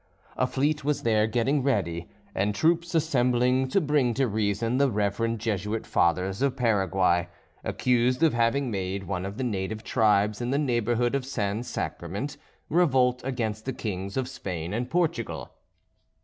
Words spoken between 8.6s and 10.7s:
made one of the native tribes in the